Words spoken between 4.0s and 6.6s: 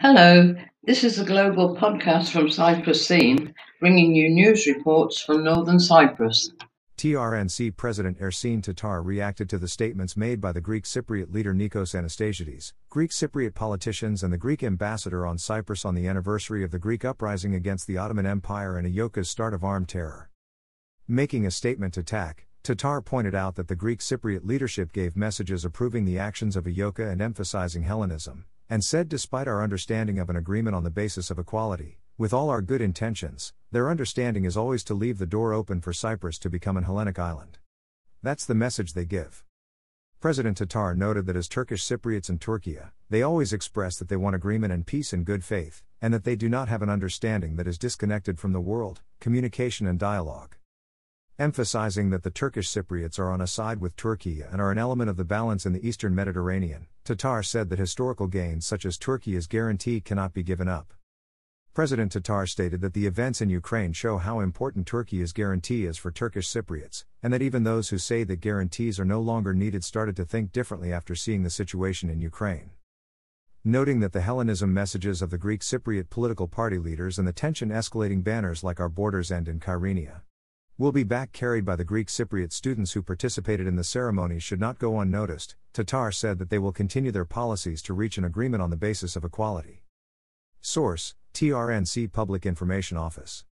you news reports from northern Cyprus.